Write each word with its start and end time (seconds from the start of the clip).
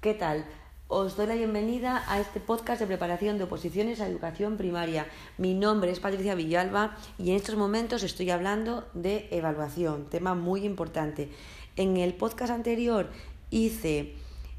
¿Qué 0.00 0.14
tal? 0.14 0.46
Os 0.88 1.14
doy 1.14 1.26
la 1.26 1.34
bienvenida 1.34 2.02
a 2.08 2.20
este 2.20 2.40
podcast 2.40 2.80
de 2.80 2.86
preparación 2.86 3.36
de 3.36 3.44
oposiciones 3.44 4.00
a 4.00 4.06
educación 4.06 4.56
primaria. 4.56 5.06
Mi 5.36 5.52
nombre 5.52 5.90
es 5.90 6.00
Patricia 6.00 6.34
Villalba 6.34 6.96
y 7.18 7.28
en 7.28 7.36
estos 7.36 7.56
momentos 7.56 8.02
estoy 8.02 8.30
hablando 8.30 8.88
de 8.94 9.28
evaluación, 9.30 10.08
tema 10.08 10.34
muy 10.34 10.64
importante. 10.64 11.28
En 11.76 11.98
el 11.98 12.14
podcast 12.14 12.50
anterior 12.50 13.10
hice 13.50 14.14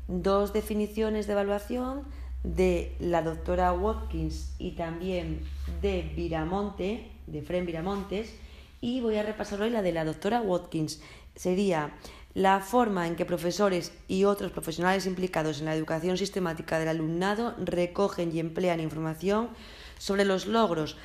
dos 0.07 0.53
definiciones 0.53 1.25
de 1.25 1.33
evaluación 1.33 2.03
de 2.43 2.95
la 2.99 3.23
doctora 3.23 3.73
Watkins 3.73 4.53
y 4.59 4.73
también 4.73 5.41
de 5.81 6.03
Viramonte, 6.15 7.09
de 7.25 7.41
Fren 7.41 7.65
Viramontes, 7.65 8.31
y 8.79 9.01
voy 9.01 9.15
a 9.15 9.23
repasar 9.23 9.59
hoy 9.61 9.71
la 9.71 9.81
de 9.81 9.91
la 9.91 10.05
doctora 10.05 10.39
Watkins. 10.41 11.01
Sería 11.35 11.93
la 12.33 12.59
forma 12.61 13.07
en 13.07 13.15
que 13.15 13.25
profesores 13.25 13.91
y 14.07 14.23
otros 14.23 14.51
profesionales 14.51 15.05
implicados 15.05 15.59
en 15.59 15.65
la 15.65 15.75
educación 15.75 16.17
sistemática 16.17 16.79
del 16.79 16.87
alumnado 16.87 17.55
recogen 17.57 18.33
y 18.33 18.39
emplean 18.39 18.79
información 18.79 19.49
sobre 19.97 20.25
los 20.25 20.47
logros 20.47 20.97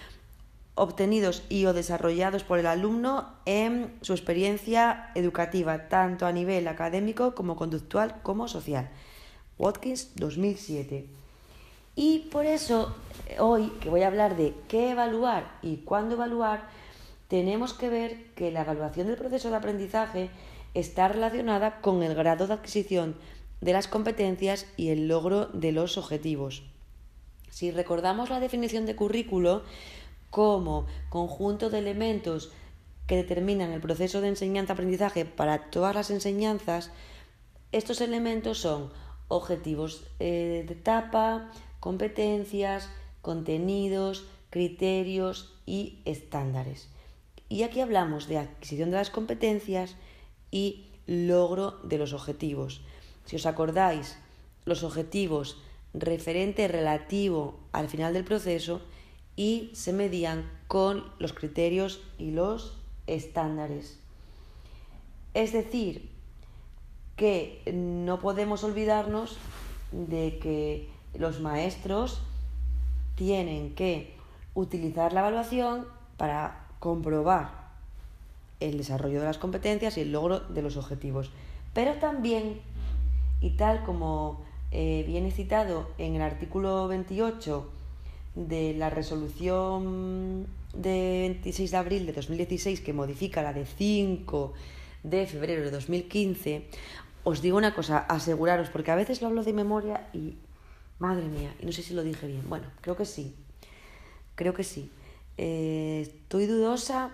obtenidos 0.77 1.43
y 1.49 1.65
o 1.65 1.73
desarrollados 1.73 2.45
por 2.45 2.59
el 2.59 2.67
alumno 2.67 3.33
en 3.47 3.97
su 4.03 4.13
experiencia 4.13 5.11
educativa, 5.15 5.89
tanto 5.89 6.27
a 6.27 6.33
nivel 6.33 6.69
académico 6.69 7.35
como 7.35 7.57
conductual 7.57 8.21
como 8.23 8.47
social. 8.47 8.91
Watkins 9.59 10.13
2007. 10.17 11.07
Y 11.97 12.29
por 12.31 12.45
eso 12.45 12.95
hoy 13.39 13.71
que 13.81 13.89
voy 13.89 14.03
a 14.03 14.09
hablar 14.09 14.37
de 14.37 14.55
qué 14.69 14.91
evaluar 14.91 15.59
y 15.63 15.79
cuándo 15.79 16.15
evaluar, 16.15 16.69
tenemos 17.29 17.73
que 17.73 17.89
ver 17.89 18.27
que 18.35 18.53
la 18.53 18.61
evaluación 18.61 19.07
del 19.07 19.17
proceso 19.17 19.49
de 19.49 19.57
aprendizaje 19.57 20.31
está 20.77 21.09
relacionada 21.09 21.81
con 21.81 22.03
el 22.03 22.15
grado 22.15 22.47
de 22.47 22.53
adquisición 22.53 23.17
de 23.63 23.73
las 23.73 23.89
competencias 23.89 24.67
y 24.77 24.91
el 24.91 25.09
logro 25.09 25.47
de 25.47 25.73
los 25.73 25.97
objetivos. 25.97 26.65
Si 27.51 27.71
recordamos 27.71 28.29
la 28.29 28.41
definición 28.41 28.85
de 28.85 28.95
currículo 28.95 29.63
como 30.29 30.87
conjunto 31.09 31.71
de 31.71 31.79
elementos 31.79 32.53
que 33.07 33.17
determinan 33.17 33.73
el 33.73 33.81
proceso 33.81 34.21
de 34.21 34.29
enseñanza-aprendizaje 34.29 35.25
para 35.25 35.71
todas 35.71 35.95
las 35.95 36.11
enseñanzas, 36.11 36.91
estos 37.73 38.03
elementos 38.03 38.59
son 38.59 38.93
objetivos 39.29 40.05
eh, 40.19 40.65
de 40.67 40.75
etapa, 40.75 41.51
competencias, 41.81 42.91
contenidos, 43.23 44.27
criterios 44.51 45.55
y 45.65 46.01
estándares. 46.05 46.91
Y 47.49 47.63
aquí 47.63 47.81
hablamos 47.81 48.29
de 48.29 48.39
adquisición 48.39 48.91
de 48.91 48.97
las 48.97 49.11
competencias, 49.11 49.97
y 50.51 50.87
logro 51.07 51.79
de 51.83 51.99
los 51.99 52.13
objetivos. 52.13 52.83
Si 53.25 53.37
os 53.37 53.47
acordáis, 53.47 54.19
los 54.65 54.83
objetivos 54.83 55.63
referente 55.95 56.69
relativo 56.69 57.59
al 57.73 57.89
final 57.89 58.13
del 58.13 58.25
proceso 58.25 58.83
y 59.37 59.71
se 59.75 59.93
medían 59.93 60.51
con 60.67 61.05
los 61.19 61.33
criterios 61.33 62.01
y 62.19 62.31
los 62.31 62.79
estándares. 63.07 63.99
Es 65.35 65.53
decir, 65.53 66.11
que 67.17 67.63
no 67.73 68.21
podemos 68.21 68.65
olvidarnos 68.65 69.37
de 69.93 70.39
que 70.39 70.89
los 71.19 71.41
maestros 71.41 72.21
tienen 73.15 73.75
que 73.75 74.15
utilizar 74.55 75.13
la 75.13 75.21
evaluación 75.21 75.87
para 76.17 76.69
comprobar 76.79 77.66
el 78.61 78.79
desarrollo 78.79 79.21
de 79.21 79.27
las 79.27 79.39
competencias 79.39 79.97
y 79.97 80.01
el 80.01 80.13
logro 80.13 80.41
de 80.41 80.63
los 80.63 80.77
objetivos. 80.77 81.31
Pero 81.75 81.95
también, 81.95 82.61
y 83.41 83.51
tal 83.51 83.85
como 83.85 84.45
eh, 84.73 85.05
viene 85.07 85.31
citado 85.31 85.89
en 85.99 86.17
el 86.17 86.23
artículo 86.23 86.89
28 86.89 87.71
de 88.35 88.75
la 88.75 88.91
resolución 88.91 90.47
de 90.75 91.39
26 91.41 91.71
de 91.71 91.77
abril 91.77 92.07
de 92.07 92.13
2016 92.13 92.81
que 92.81 92.93
modifica 92.93 93.43
la 93.43 93.53
de 93.53 93.65
5 93.65 94.53
de 95.03 95.27
febrero 95.27 95.63
de 95.63 95.71
2015, 95.71 96.67
os 97.25 97.43
digo 97.43 97.57
una 97.57 97.75
cosa, 97.75 97.99
aseguraros, 97.99 98.71
porque 98.71 98.91
a 98.91 98.97
veces 98.97 99.21
lo 99.21 99.29
hablo 99.29 99.43
de 99.43 99.53
memoria 99.53 100.09
y, 100.13 100.35
madre 100.99 101.27
mía, 101.27 101.55
y 101.61 101.67
no 101.67 101.73
sé 101.73 101.83
si 101.83 101.95
lo 101.95 102.03
dije 102.03 102.27
bien. 102.27 102.43
Bueno, 102.49 102.67
creo 102.81 102.97
que 102.97 103.05
sí, 103.05 103.35
creo 104.35 104.53
que 104.55 104.65
sí. 104.65 104.91
Eh, 105.39 106.01
estoy 106.03 106.47
dudosa 106.47 107.11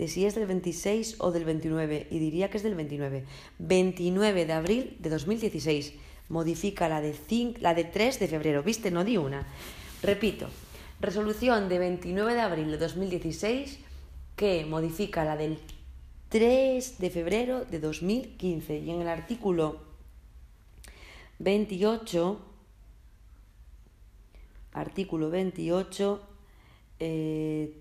de 0.00 0.08
si 0.08 0.24
es 0.24 0.34
del 0.34 0.46
26 0.46 1.16
o 1.18 1.30
del 1.30 1.44
29, 1.44 2.06
y 2.10 2.18
diría 2.18 2.48
que 2.48 2.56
es 2.56 2.62
del 2.62 2.74
29. 2.74 3.22
29 3.58 4.46
de 4.46 4.52
abril 4.54 4.96
de 4.98 5.10
2016. 5.10 5.92
Modifica 6.30 6.88
la 6.88 7.02
de, 7.02 7.14
la 7.60 7.74
de 7.74 7.84
3 7.84 8.18
de 8.18 8.26
febrero, 8.26 8.62
¿viste? 8.62 8.90
No 8.90 9.04
di 9.04 9.18
una. 9.18 9.46
Repito, 10.02 10.48
resolución 11.00 11.68
de 11.68 11.78
29 11.78 12.32
de 12.32 12.40
abril 12.40 12.70
de 12.70 12.78
2016 12.78 13.78
que 14.36 14.64
modifica 14.64 15.22
la 15.22 15.36
del 15.36 15.58
3 16.30 16.98
de 16.98 17.10
febrero 17.10 17.66
de 17.66 17.78
2015. 17.78 18.78
Y 18.78 18.90
en 18.92 19.02
el 19.02 19.08
artículo 19.08 19.82
28, 21.40 22.40
artículo 24.72 25.28
28, 25.28 26.22
eh, 27.00 27.74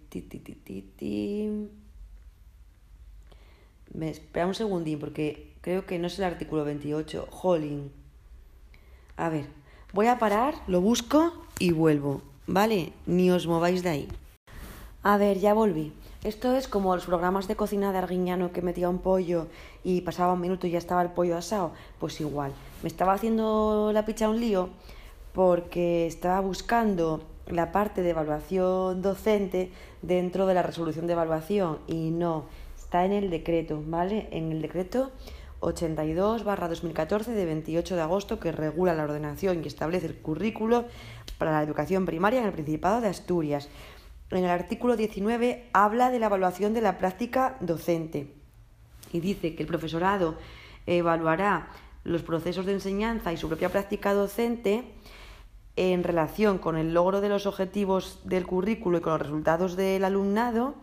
me 3.94 4.10
espera 4.10 4.48
un 4.48 4.56
segundín 4.56 5.00
porque 5.00 5.54
creo 5.62 5.86
que 5.86 6.00
no 6.00 6.08
es 6.08 6.18
el 6.20 6.26
artículo 6.26 6.66
28. 6.66 7.28
Jolín. 7.30 7.92
A 9.18 9.30
ver, 9.30 9.46
voy 9.94 10.08
a 10.08 10.20
parar, 10.20 10.56
lo 10.68 10.82
busco 10.82 11.34
y 11.60 11.72
vuelvo. 11.72 12.22
¿Vale? 12.48 12.94
Ni 13.06 13.30
os 13.30 13.46
mováis 13.46 13.84
de 13.84 13.90
ahí. 13.90 14.08
A 15.04 15.18
ver, 15.18 15.38
ya 15.40 15.54
volví. 15.54 15.94
Esto 16.24 16.56
es 16.56 16.68
como 16.68 16.96
los 16.96 17.06
programas 17.06 17.48
de 17.48 17.56
cocina 17.56 17.92
de 17.92 18.00
Arguiñano 18.00 18.52
que 18.52 18.62
metía 18.62 18.90
un 18.90 18.98
pollo 18.98 19.48
y 19.84 20.02
pasaba 20.02 20.34
un 20.34 20.42
minuto 20.42 20.68
y 20.68 20.72
ya 20.72 20.78
estaba 20.78 21.02
el 21.02 21.12
pollo 21.12 21.38
asado. 21.38 21.72
Pues 22.00 22.20
igual. 22.20 22.52
Me 22.82 22.90
estaba 22.90 23.14
haciendo 23.14 23.92
la 23.94 24.06
picha 24.06 24.28
un 24.28 24.40
lío 24.40 24.70
porque 25.34 26.08
estaba 26.08 26.40
buscando 26.40 27.22
la 27.48 27.72
parte 27.72 28.02
de 28.02 28.10
evaluación 28.10 29.02
docente 29.02 29.72
dentro 30.02 30.46
de 30.46 30.54
la 30.54 30.64
resolución 30.64 31.08
de 31.08 31.14
evaluación 31.14 31.80
y 31.88 32.10
no 32.10 32.46
está 32.90 33.06
en 33.06 33.12
el 33.12 33.30
decreto, 33.30 33.84
¿vale? 33.86 34.28
En 34.32 34.52
el 34.52 34.64
decreto 34.64 35.12
82 35.60 36.44
2014 36.44 37.34
de 37.34 37.46
28 37.46 37.96
de 37.96 38.02
agosto 38.02 38.40
que 38.40 38.52
regula 38.52 38.96
la 38.96 39.04
ordenación 39.04 39.62
y 39.64 39.68
establece 39.68 40.08
el 40.08 40.18
currículo 40.18 40.86
para 41.38 41.52
la 41.52 41.62
educación 41.62 42.08
primaria 42.08 42.40
en 42.40 42.48
el 42.48 42.52
Principado 42.52 43.00
de 43.00 43.10
Asturias. 43.10 43.70
En 44.32 44.44
el 44.44 44.50
artículo 44.50 44.98
19 44.98 45.70
habla 45.72 46.10
de 46.10 46.18
la 46.18 46.26
evaluación 46.26 46.74
de 46.74 46.82
la 46.82 46.98
práctica 46.98 47.58
docente 47.60 48.34
y 49.14 49.20
dice 49.20 49.54
que 49.54 49.62
el 49.62 49.68
profesorado 49.68 50.38
evaluará 50.88 51.68
los 52.04 52.24
procesos 52.24 52.66
de 52.66 52.74
enseñanza 52.74 53.32
y 53.32 53.38
su 53.38 53.48
propia 53.50 53.70
práctica 53.70 54.16
docente 54.16 54.84
en 55.76 56.04
relación 56.04 56.58
con 56.58 56.76
el 56.76 56.96
logro 56.96 57.22
de 57.22 57.30
los 57.30 57.46
objetivos 57.46 58.22
del 58.24 58.48
currículo 58.48 58.98
y 58.98 59.02
con 59.02 59.14
los 59.14 59.22
resultados 59.22 59.76
del 59.76 60.04
alumnado 60.06 60.74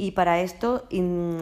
y 0.00 0.12
para 0.12 0.40
esto 0.40 0.88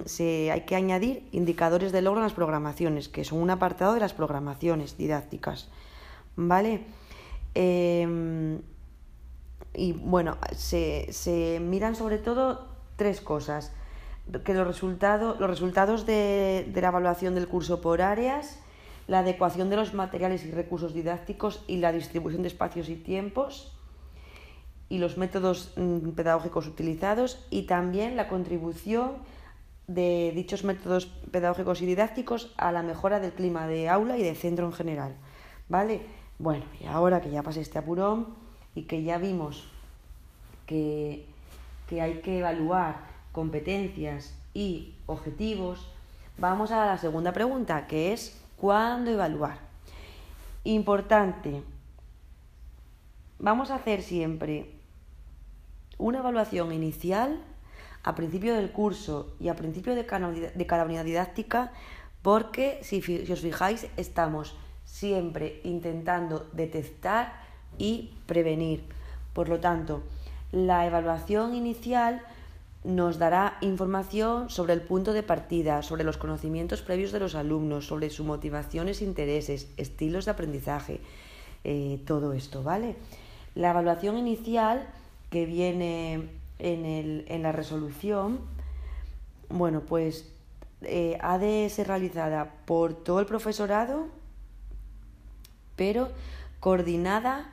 se, 0.07 0.51
hay 0.51 0.63
que 0.63 0.75
añadir 0.75 1.29
indicadores 1.31 1.93
de 1.93 2.03
logro 2.03 2.19
en 2.19 2.25
las 2.25 2.33
programaciones, 2.33 3.09
que 3.09 3.23
son 3.23 3.39
un 3.39 3.51
apartado 3.51 3.95
de 3.95 4.01
las 4.01 4.15
programaciones 4.15 4.99
didácticas. 4.99 5.69
¿Vale? 6.35 6.81
Em, 7.55 8.61
y 9.75 9.93
bueno, 9.93 10.39
se, 10.57 11.61
miran 11.63 11.95
sobre 11.95 12.19
todo 12.19 12.67
tres 12.97 13.21
cosas. 13.21 13.73
Que 14.45 14.55
los, 14.55 14.67
resultados, 14.67 15.39
los 15.39 15.49
resultados 15.49 16.05
de, 16.05 16.69
de 16.75 16.81
la 16.81 16.89
evaluación 16.89 17.37
del 17.37 17.47
curso 17.47 17.81
por 17.81 18.03
áreas, 18.03 18.59
la 19.07 19.21
adecuación 19.21 19.71
de 19.71 19.77
los 19.77 19.95
materiales 19.95 20.45
y 20.45 20.51
recursos 20.51 20.95
didácticos 20.95 21.63
y 21.69 21.77
la 21.77 21.93
distribución 21.93 22.43
de 22.43 22.49
espacios 22.49 22.89
y 22.89 22.97
tiempos 22.97 23.78
y 24.89 24.99
los 24.99 25.19
métodos 25.19 25.73
mm, 25.77 26.11
pedagógicos 26.11 26.67
utilizados 26.67 27.45
y 27.51 27.63
también 27.63 28.17
la 28.17 28.29
contribución 28.29 29.17
de 29.87 30.33
dichos 30.35 30.65
métodos 30.65 31.07
pedagógicos 31.31 31.81
y 31.81 31.87
didácticos 31.87 32.53
a 32.57 32.73
la 32.73 32.83
mejora 32.83 33.21
del 33.21 33.33
clima 33.33 33.67
de 33.67 33.89
aula 33.89 34.19
y 34.19 34.23
de 34.23 34.35
centro 34.35 34.67
en 34.67 34.73
general. 34.73 35.15
¿Vale? 35.69 36.03
Bueno, 36.39 36.65
y 36.81 36.87
ahora 36.87 37.21
que 37.21 37.31
ya 37.31 37.43
pasé 37.43 37.61
este 37.63 37.79
apurón 37.79 38.29
y 38.75 38.83
que 38.83 39.03
ya 39.03 39.19
vimos 39.19 39.65
que, 40.67 41.27
que 41.89 42.01
hay 42.01 42.21
que 42.21 42.39
evaluar 42.39 42.97
competencias 43.33 44.35
y 44.55 44.95
objetivos, 45.07 45.89
vamos 46.39 46.71
a 46.71 46.87
la 46.87 46.99
segunda 46.99 47.33
pregunta, 47.33 47.87
que 47.87 48.13
es 48.13 48.41
¿cuándo 48.57 49.11
evaluar? 49.11 49.59
Importante, 50.65 51.63
vamos 53.39 53.71
a 53.71 53.77
hacer 53.77 54.03
siempre 54.03 54.78
una 55.99 56.19
evaluación 56.19 56.73
inicial 56.73 57.41
a 58.03 58.15
principio 58.15 58.55
del 58.55 58.71
curso 58.71 59.35
y 59.41 59.49
a 59.49 59.57
principio 59.57 59.95
de 59.95 60.07
cada, 60.07 60.29
unidad 60.85 61.05
didáctica 61.05 61.73
porque 62.23 62.79
si, 62.83 62.99
os 63.31 63.41
fijáis 63.41 63.87
estamos 63.97 64.57
siempre 64.85 65.61
intentando 65.65 66.49
detectar 66.53 67.33
y 67.77 68.15
prevenir. 68.27 68.85
Por 69.33 69.49
lo 69.49 69.61
tanto, 69.61 70.03
la 70.53 70.87
evaluación 70.87 71.55
inicial 71.55 72.23
nos 72.85 73.19
dará 73.19 73.59
información 73.61 74.51
sobre 74.51 74.73
el 74.73 74.81
punto 74.81 75.13
de 75.13 75.23
partida, 75.23 75.83
sobre 75.83 76.05
los 76.05 76.17
conocimientos 76.17 76.81
previos 76.81 77.13
de 77.13 77.21
los 77.21 77.35
alumnos, 77.35 77.87
sobre 77.87 78.09
sus 78.09 78.25
motivaciones, 78.25 79.03
intereses, 79.03 79.69
estilos 79.77 80.25
de 80.25 80.31
aprendizaje, 80.31 81.01
eh, 81.65 82.01
todo 82.07 82.33
esto, 82.33 82.63
¿vale? 82.63 82.97
La 83.55 83.71
evaluación 83.71 84.17
inicial 84.17 84.87
que 85.31 85.47
viene 85.47 86.29
en, 86.59 87.43
la 87.43 87.53
resolución, 87.53 88.41
bueno, 89.49 89.83
pues 89.83 90.33
eh, 90.83 91.19
ha 91.21 91.39
de 91.39 91.69
ser 91.71 91.89
realizada 91.89 92.55
por 92.67 92.95
todo 92.95 93.21
el 93.21 93.27
profesorado, 93.27 94.07
pero 95.77 96.09
coordinada 96.61 97.51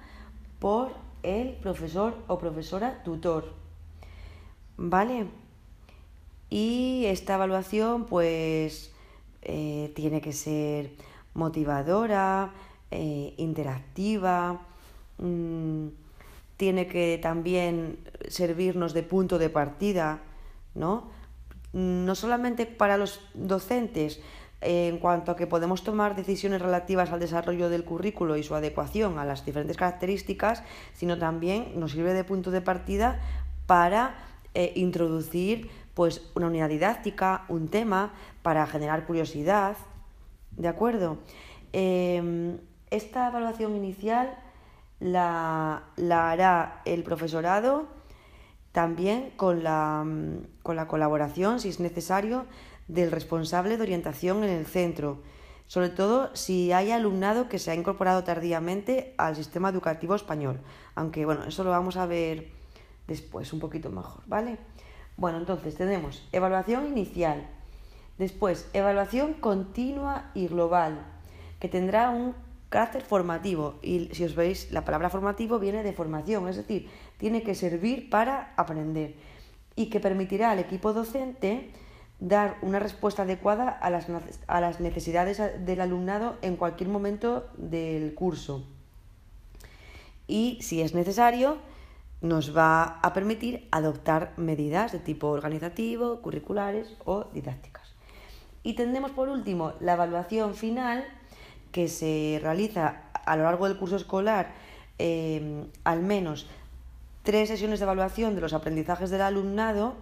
por 0.59 0.93
el 1.23 1.53
profesor 1.53 2.15
o 2.27 2.37
profesora 2.37 3.03
tutor. 3.03 3.53
¿Vale? 4.77 5.27
Y 6.49 7.05
esta 7.07 7.35
evaluación 7.35 8.05
pues 8.05 8.91
eh, 9.41 9.91
tiene 9.95 10.21
que 10.21 10.33
ser 10.33 10.91
motivadora, 11.33 12.51
eh, 12.91 13.33
interactiva, 13.37 14.61
mm, 15.17 15.87
tiene 16.57 16.87
que 16.87 17.19
también 17.21 17.99
servirnos 18.27 18.93
de 18.93 19.03
punto 19.03 19.37
de 19.37 19.49
partida, 19.49 20.21
¿no? 20.73 21.09
No 21.73 22.15
solamente 22.15 22.65
para 22.65 22.97
los 22.97 23.19
docentes, 23.33 24.21
en 24.61 24.97
cuanto 24.97 25.31
a 25.31 25.35
que 25.35 25.47
podemos 25.47 25.83
tomar 25.83 26.15
decisiones 26.15 26.61
relativas 26.61 27.11
al 27.11 27.19
desarrollo 27.19 27.69
del 27.69 27.83
currículo 27.83 28.37
y 28.37 28.43
su 28.43 28.55
adecuación 28.55 29.19
a 29.19 29.25
las 29.25 29.45
diferentes 29.45 29.77
características, 29.77 30.63
sino 30.93 31.17
también 31.17 31.79
nos 31.79 31.91
sirve 31.91 32.13
de 32.13 32.23
punto 32.23 32.51
de 32.51 32.61
partida 32.61 33.19
para 33.67 34.15
eh, 34.53 34.71
introducir 34.75 35.69
pues 35.93 36.29
una 36.35 36.47
unidad 36.47 36.69
didáctica, 36.69 37.45
un 37.47 37.67
tema, 37.67 38.13
para 38.41 38.65
generar 38.67 39.05
curiosidad. 39.05 39.77
¿De 40.51 40.67
acuerdo? 40.67 41.19
Em, 41.73 42.57
esta 42.89 43.27
evaluación 43.27 43.75
inicial 43.75 44.37
la, 44.99 45.83
la, 45.95 46.31
hará 46.31 46.81
el 46.85 47.03
profesorado 47.03 47.87
también 48.71 49.31
con 49.37 49.63
la, 49.63 50.05
con 50.61 50.75
la 50.75 50.87
colaboración, 50.87 51.59
si 51.59 51.69
es 51.69 51.79
necesario, 51.79 52.45
del 52.87 53.11
responsable 53.11 53.77
de 53.77 53.83
orientación 53.83 54.43
en 54.43 54.49
el 54.49 54.65
centro, 54.65 55.21
sobre 55.67 55.89
todo 55.89 56.35
si 56.35 56.71
hay 56.71 56.91
alumnado 56.91 57.49
que 57.49 57.57
se 57.57 57.71
ha 57.71 57.75
incorporado 57.75 58.23
tardíamente 58.23 59.15
al 59.17 59.35
sistema 59.35 59.69
educativo 59.69 60.13
español, 60.13 60.59
aunque 60.93 61.25
bueno, 61.25 61.45
eso 61.45 61.63
lo 61.63 61.71
vamos 61.71 61.97
a 61.97 62.05
ver 62.05 62.51
después 63.07 63.51
un 63.53 63.59
poquito 63.59 63.89
mejor, 63.89 64.23
¿vale? 64.27 64.59
Bueno, 65.17 65.37
entonces 65.37 65.75
tenemos 65.75 66.27
evaluación 66.31 66.85
inicial, 66.85 67.47
después 68.17 68.69
evaluación 68.73 69.33
continua 69.33 70.31
y 70.33 70.47
global, 70.47 71.05
que 71.59 71.69
tendrá 71.69 72.09
un 72.09 72.35
carácter 72.75 73.03
formativo 73.03 73.79
y 73.81 74.09
si 74.11 74.25
os 74.25 74.35
veis 74.35 74.69
la 74.73 74.83
palabra 74.83 75.09
formativo 75.09 75.59
viene 75.59 75.81
de 75.81 75.93
formación, 75.93 76.49
es 76.49 76.57
decir, 76.57 76.89
tiene 77.15 77.41
que 77.41 77.55
servir 77.55 78.09
para 78.09 78.51
aprender 78.57 79.15
y 79.77 79.85
que 79.85 80.01
permitirá 80.01 80.51
al 80.51 80.59
equipo 80.59 80.91
docente 80.91 81.71
dar 82.19 82.57
una 82.61 82.79
respuesta 82.79 83.21
adecuada 83.23 83.69
a 83.69 83.89
las, 83.89 84.07
a 84.47 84.59
las 84.59 84.81
necesidades 84.81 85.41
del 85.65 85.79
alumnado 85.79 86.35
en 86.41 86.57
cualquier 86.57 86.89
momento 86.89 87.47
del 87.55 88.13
curso. 88.13 88.67
Y 90.27 90.57
si 90.59 90.81
es 90.81 90.93
necesario, 90.93 91.59
nos 92.19 92.51
va 92.57 92.99
a 92.99 93.13
permitir 93.13 93.69
adoptar 93.71 94.33
medidas 94.35 94.91
de 94.91 94.99
tipo 94.99 95.27
organizativo, 95.27 96.21
curriculares 96.21 96.93
o 97.05 97.23
didácticas. 97.33 97.95
Y 98.63 98.73
tendremos 98.73 99.11
por 99.11 99.29
último 99.29 99.75
la 99.79 99.93
evaluación 99.93 100.55
final 100.55 101.05
que 101.75 101.89
se 101.89 102.39
realiza 102.41 103.01
a 103.25 103.35
lo 103.35 103.43
largo 103.43 103.67
del 103.67 103.77
curso 103.77 103.97
escolar 103.97 104.53
eh, 104.97 105.65
al 105.83 106.03
menos 106.03 106.47
tres 107.23 107.49
sesiones 107.49 107.79
de 107.79 107.83
evaluación 107.83 108.33
de 108.33 108.39
los 108.39 108.53
aprendizajes 108.53 109.09
del 109.09 109.19
alumnado 109.19 109.95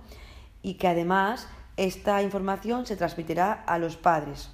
y 0.62 0.76
que 0.76 0.88
además 0.88 1.48
esta 1.76 2.22
información 2.22 2.86
se 2.86 2.96
transmitirá 2.96 3.54
a 3.54 3.80
los 3.80 3.98
padres. 3.98 4.52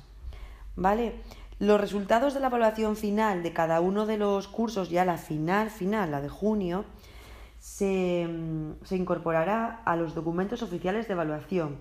¿Vale? 0.78 1.16
Los 1.60 1.82
resultados 1.82 2.34
de 2.34 2.40
la 2.40 2.48
evaluación 2.48 2.96
final 2.96 3.44
de 3.44 3.52
cada 3.52 3.82
uno 3.82 4.06
de 4.06 4.18
los 4.18 4.48
cursos, 4.48 4.90
ya 4.90 5.04
la 5.04 5.18
final, 5.18 5.72
final, 5.72 6.12
la 6.12 6.22
de 6.22 6.30
junio, 6.30 6.86
se, 7.60 8.30
se 8.86 8.96
incorporará 8.96 9.82
a 9.84 9.98
los 9.98 10.16
documentos 10.16 10.64
oficiales 10.64 11.10
de 11.10 11.16
evaluación, 11.16 11.80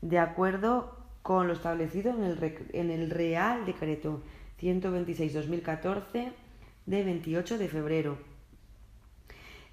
de 0.00 0.20
acuerdo 0.20 0.96
con 1.22 1.48
lo 1.48 1.54
establecido 1.54 2.12
en 2.12 2.22
el, 2.22 2.68
en 2.72 2.90
el 2.92 3.10
Real 3.10 3.66
Decreto 3.66 4.20
126-2014 4.60 6.32
de 6.86 7.04
28 7.04 7.58
de 7.58 7.68
febrero. 7.68 8.18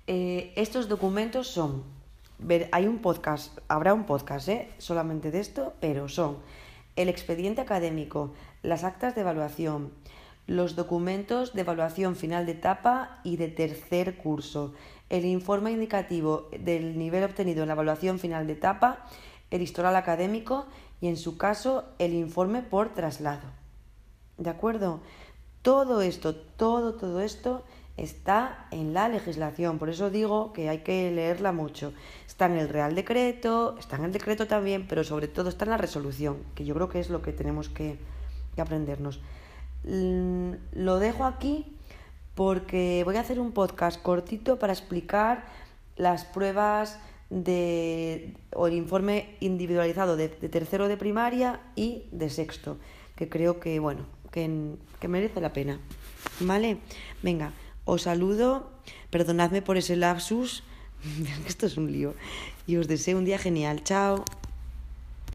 Eh, 0.07 0.53
estos 0.55 0.87
documentos 0.87 1.47
son, 1.47 1.83
hay 2.71 2.87
un 2.87 2.99
podcast, 2.99 3.57
habrá 3.67 3.93
un 3.93 4.05
podcast 4.05 4.47
¿eh? 4.47 4.69
solamente 4.77 5.31
de 5.31 5.39
esto, 5.39 5.73
pero 5.81 6.07
son 6.07 6.37
el 6.95 7.09
expediente 7.09 7.61
académico, 7.61 8.33
las 8.63 8.83
actas 8.83 9.15
de 9.15 9.21
evaluación, 9.21 9.91
los 10.47 10.75
documentos 10.75 11.53
de 11.53 11.61
evaluación 11.61 12.15
final 12.15 12.45
de 12.45 12.53
etapa 12.53 13.19
y 13.23 13.35
de 13.35 13.49
tercer 13.49 14.15
curso, 14.17 14.73
el 15.09 15.25
informe 15.25 15.71
indicativo 15.71 16.49
del 16.57 16.97
nivel 16.97 17.23
obtenido 17.23 17.63
en 17.63 17.67
la 17.67 17.73
evaluación 17.73 18.17
final 18.17 18.47
de 18.47 18.53
etapa, 18.53 19.05
el 19.51 19.61
historial 19.61 19.95
académico 19.95 20.65
y 21.01 21.07
en 21.07 21.17
su 21.17 21.37
caso 21.37 21.85
el 21.99 22.13
informe 22.13 22.61
por 22.61 22.93
traslado. 22.93 23.66
¿De 24.37 24.49
acuerdo? 24.49 25.01
Todo 25.61 26.01
esto, 26.01 26.35
todo, 26.35 26.93
todo 26.93 27.21
esto 27.21 27.63
está 27.97 28.67
en 28.69 28.93
la 28.93 29.09
legislación, 29.09 29.79
por 29.79 29.89
eso 29.89 30.11
digo 30.11 30.53
que 30.53 30.69
hay 30.69 30.79
que 30.79 31.11
leerla 31.11 31.51
mucho. 31.51 31.93
Está 32.27 32.45
en 32.45 32.53
el 32.53 32.69
Real 32.69 32.93
Decreto, 32.93 33.75
está 33.79 33.97
en 33.97 34.05
el 34.05 34.11
decreto 34.11 34.45
también, 34.45 34.85
pero 34.87 35.03
sobre 35.03 35.27
todo 35.27 35.49
está 35.49 35.65
en 35.65 35.71
la 35.71 35.77
resolución, 35.77 36.37
que 36.53 36.63
yo 36.63 36.75
creo 36.75 36.89
que 36.89 36.99
es 36.99 37.09
lo 37.09 37.23
que 37.23 37.33
tenemos 37.33 37.69
que, 37.69 37.97
aprendernos. 38.57 39.19
Mm, 39.83 40.53
lo 40.73 40.97
dejo 40.97 41.25
aquí 41.25 41.77
porque 42.33 43.03
voy 43.05 43.17
a 43.17 43.21
hacer 43.21 43.39
un 43.39 43.51
podcast 43.51 44.01
cortito 44.01 44.57
para 44.57 44.73
explicar 44.73 45.45
las 45.95 46.25
pruebas 46.25 46.99
de, 47.29 48.35
o 48.53 48.67
el 48.67 48.73
informe 48.73 49.35
individualizado 49.39 50.15
de, 50.17 50.29
de 50.29 50.49
tercero 50.49 50.87
de 50.87 50.97
primaria 50.97 51.59
y 51.75 52.05
de 52.11 52.29
sexto, 52.29 52.77
que 53.15 53.29
creo 53.29 53.59
que, 53.59 53.79
bueno, 53.79 54.05
que, 54.31 55.07
merece 55.07 55.41
la 55.41 55.53
pena. 55.53 55.79
¿Vale? 56.39 56.77
Venga, 57.23 57.53
os 57.85 58.03
saludo, 58.03 58.71
perdonadme 59.09 59.61
por 59.61 59.77
ese 59.77 59.95
lapsus, 59.95 60.63
esto 61.47 61.65
es 61.65 61.77
un 61.77 61.91
lío, 61.91 62.13
y 62.65 62.77
os 62.77 62.87
deseo 62.87 63.17
un 63.17 63.25
día 63.25 63.37
genial. 63.37 63.83
Chao. 63.83 64.23